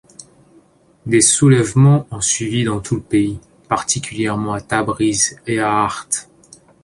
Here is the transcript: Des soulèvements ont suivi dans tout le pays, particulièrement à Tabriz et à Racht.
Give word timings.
Des 1.05 1.21
soulèvements 1.21 2.07
ont 2.09 2.21
suivi 2.21 2.63
dans 2.63 2.79
tout 2.81 2.95
le 2.95 3.03
pays, 3.03 3.39
particulièrement 3.69 4.53
à 4.53 4.59
Tabriz 4.61 5.35
et 5.45 5.59
à 5.59 5.83
Racht. 5.85 6.27